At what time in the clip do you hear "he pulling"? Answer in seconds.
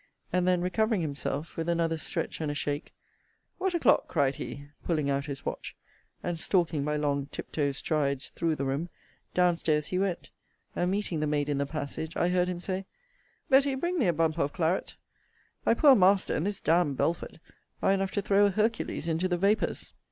4.33-5.11